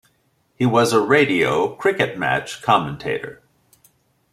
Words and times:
He 0.55 0.65
was 0.65 0.93
a 0.93 0.99
radio 0.99 1.75
cricket 1.75 2.17
match 2.17 2.63
commentator. 2.63 3.43